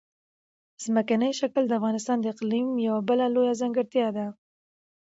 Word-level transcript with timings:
ځمکنی 0.83 1.31
شکل 1.39 1.63
د 1.67 1.71
افغانستان 1.79 2.17
د 2.21 2.25
اقلیم 2.33 2.67
یوه 2.87 3.01
بله 3.09 3.25
لویه 3.33 3.53
ځانګړتیا 3.61 4.07
ده. 4.17 4.25